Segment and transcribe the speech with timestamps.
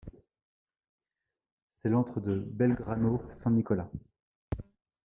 [1.71, 3.91] C’est l’antre du Belgrano San Nicolás.